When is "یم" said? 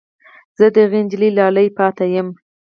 2.15-2.27